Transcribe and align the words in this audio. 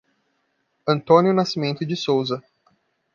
Antônio 0.87 1.31
Nascimento 1.31 1.85
de 1.85 1.95
Souza 1.95 2.43